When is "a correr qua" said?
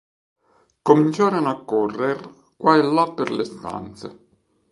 1.51-2.75